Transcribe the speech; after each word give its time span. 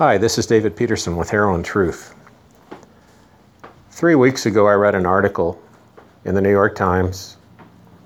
Hi, 0.00 0.16
this 0.16 0.38
is 0.38 0.46
David 0.46 0.76
Petersen 0.76 1.14
with 1.14 1.28
Heroin 1.28 1.62
Truth. 1.62 2.14
Three 3.90 4.14
weeks 4.14 4.46
ago, 4.46 4.66
I 4.66 4.72
read 4.72 4.94
an 4.94 5.04
article 5.04 5.60
in 6.24 6.34
the 6.34 6.40
New 6.40 6.50
York 6.50 6.74
Times 6.74 7.36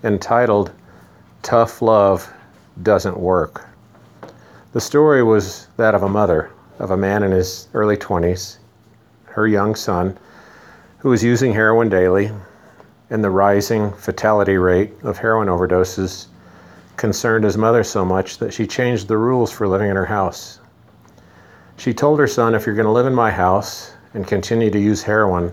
entitled 0.02 0.72
Tough 1.42 1.80
Love 1.80 2.28
Doesn't 2.82 3.16
Work. 3.16 3.68
The 4.72 4.80
story 4.80 5.22
was 5.22 5.68
that 5.76 5.94
of 5.94 6.02
a 6.02 6.08
mother 6.08 6.50
of 6.80 6.90
a 6.90 6.96
man 6.96 7.22
in 7.22 7.30
his 7.30 7.68
early 7.74 7.96
20s, 7.96 8.56
her 9.26 9.46
young 9.46 9.76
son, 9.76 10.18
who 10.98 11.10
was 11.10 11.22
using 11.22 11.52
heroin 11.52 11.90
daily, 11.90 12.32
and 13.10 13.22
the 13.22 13.30
rising 13.30 13.92
fatality 13.92 14.56
rate 14.56 14.92
of 15.04 15.16
heroin 15.16 15.46
overdoses 15.46 16.26
concerned 16.96 17.44
his 17.44 17.56
mother 17.56 17.84
so 17.84 18.04
much 18.04 18.38
that 18.38 18.52
she 18.52 18.66
changed 18.66 19.06
the 19.06 19.16
rules 19.16 19.52
for 19.52 19.68
living 19.68 19.90
in 19.90 19.94
her 19.94 20.04
house. 20.06 20.58
She 21.76 21.92
told 21.92 22.18
her 22.20 22.26
son, 22.26 22.54
If 22.54 22.66
you're 22.66 22.74
going 22.74 22.86
to 22.86 22.92
live 22.92 23.06
in 23.06 23.14
my 23.14 23.30
house 23.30 23.92
and 24.14 24.26
continue 24.26 24.70
to 24.70 24.78
use 24.78 25.02
heroin, 25.02 25.52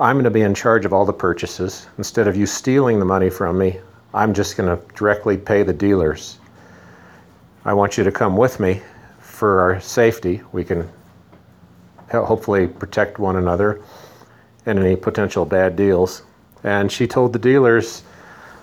I'm 0.00 0.14
going 0.14 0.24
to 0.24 0.30
be 0.30 0.42
in 0.42 0.54
charge 0.54 0.84
of 0.84 0.92
all 0.92 1.04
the 1.04 1.12
purchases. 1.12 1.88
Instead 1.98 2.28
of 2.28 2.36
you 2.36 2.46
stealing 2.46 2.98
the 3.00 3.04
money 3.04 3.28
from 3.28 3.58
me, 3.58 3.80
I'm 4.14 4.32
just 4.32 4.56
going 4.56 4.68
to 4.68 4.82
directly 4.94 5.36
pay 5.36 5.64
the 5.64 5.72
dealers. 5.72 6.38
I 7.64 7.74
want 7.74 7.98
you 7.98 8.04
to 8.04 8.12
come 8.12 8.36
with 8.36 8.60
me 8.60 8.80
for 9.18 9.60
our 9.60 9.80
safety. 9.80 10.40
We 10.52 10.64
can 10.64 10.88
hopefully 12.10 12.68
protect 12.68 13.18
one 13.18 13.36
another 13.36 13.82
and 14.66 14.78
any 14.78 14.94
potential 14.94 15.44
bad 15.44 15.74
deals. 15.74 16.22
And 16.62 16.90
she 16.90 17.08
told 17.08 17.32
the 17.32 17.38
dealers, 17.40 18.04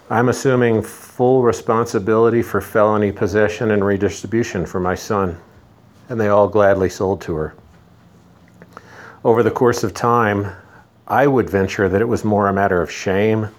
I'm 0.10 0.30
assuming 0.30 0.82
full 0.82 1.44
responsibility 1.44 2.42
for 2.42 2.62
felony 2.62 3.12
possession 3.12 3.72
and 3.72 3.84
redistribution 3.84 4.66
for 4.66 4.80
my 4.80 4.96
son 4.96 5.38
and 6.10 6.20
they 6.20 6.28
all 6.28 6.48
gladly 6.48 6.90
sold 6.90 7.22
to 7.22 7.36
her. 7.36 7.56
Over 9.24 9.42
the 9.42 9.52
course 9.52 9.84
of 9.84 9.94
time, 9.94 10.52
I 11.08 11.28
would 11.28 11.50
venture 11.50 11.90
that 11.90 12.02
it 12.02 12.08
was 12.08 12.24
more 12.24 12.48
a 12.48 12.54
matter 12.54 12.82
of 12.82 12.92
shame 12.92 13.50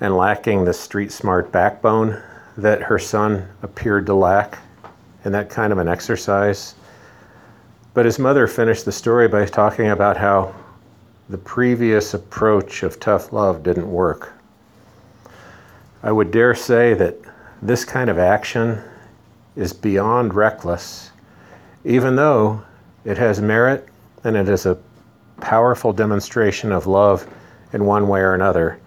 and 0.00 0.16
lacking 0.16 0.64
the 0.64 0.72
street 0.72 1.12
smart 1.12 1.52
backbone 1.52 2.20
that 2.56 2.82
her 2.82 2.98
son 2.98 3.48
appeared 3.62 4.06
to 4.06 4.14
lack 4.14 4.58
in 5.24 5.32
that 5.32 5.50
kind 5.50 5.72
of 5.72 5.78
an 5.78 5.88
exercise. 5.88 6.74
But 7.94 8.04
his 8.04 8.18
mother 8.18 8.46
finished 8.46 8.84
the 8.84 8.92
story 8.92 9.28
by 9.28 9.46
talking 9.46 9.88
about 9.88 10.16
how 10.16 10.54
the 11.28 11.38
previous 11.38 12.14
approach 12.14 12.82
of 12.82 13.00
tough 13.00 13.32
love 13.32 13.62
didn't 13.62 13.90
work. 13.90 14.32
I 16.02 16.12
would 16.12 16.30
dare 16.30 16.54
say 16.54 16.94
that 16.94 17.16
this 17.62 17.84
kind 17.84 18.10
of 18.10 18.18
action 18.18 18.82
is 19.56 19.72
beyond 19.72 20.34
reckless 20.34 21.12
even 21.84 22.16
though 22.16 22.62
it 23.04 23.18
has 23.18 23.40
merit 23.40 23.88
and 24.24 24.36
it 24.36 24.48
is 24.48 24.66
a 24.66 24.78
powerful 25.40 25.92
demonstration 25.92 26.72
of 26.72 26.86
love 26.86 27.28
in 27.72 27.84
one 27.84 28.08
way 28.08 28.20
or 28.20 28.34
another, 28.34 28.80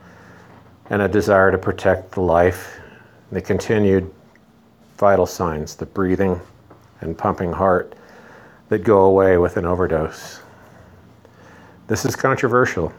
and 0.90 1.02
a 1.02 1.08
desire 1.08 1.52
to 1.52 1.58
protect 1.58 2.12
the 2.12 2.22
life, 2.22 2.80
the 3.32 3.42
continued 3.42 4.12
vital 4.98 5.26
signs, 5.26 5.76
the 5.76 5.86
breathing 5.86 6.40
and 7.02 7.18
pumping 7.18 7.52
heart 7.52 7.94
that 8.70 8.80
go 8.80 9.02
away 9.02 9.38
with 9.38 9.58
an 9.58 9.66
overdose. 9.66 10.42
This 11.88 12.06
is 12.06 12.16
controversial. 12.16 12.92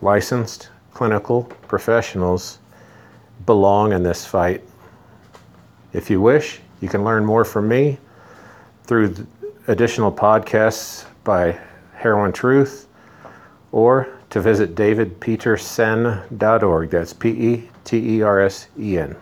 Licensed 0.00 0.70
clinical 0.94 1.44
professionals 1.68 2.58
belong 3.44 3.92
in 3.92 4.02
this 4.02 4.24
fight. 4.24 4.62
If 5.92 6.10
you 6.10 6.20
wish, 6.20 6.60
you 6.80 6.88
can 6.88 7.04
learn 7.04 7.24
more 7.24 7.44
from 7.44 7.68
me 7.68 7.98
through 8.84 9.26
additional 9.68 10.10
podcasts 10.12 11.04
by 11.24 11.58
Heroin 11.94 12.32
Truth 12.32 12.86
or 13.70 14.08
to 14.30 14.40
visit 14.40 14.74
davidpetersen.org. 14.74 16.90
That's 16.90 17.12
P 17.12 17.28
E 17.28 17.68
T 17.84 18.16
E 18.16 18.22
R 18.22 18.40
S 18.40 18.66
E 18.78 18.98
N. 18.98 19.14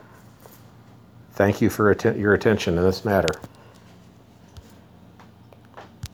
Thank 1.32 1.60
you 1.60 1.68
for 1.70 1.90
att- 1.90 2.16
your 2.16 2.34
attention 2.34 2.78
in 2.78 2.84
this 2.84 3.04
matter. 3.04 3.30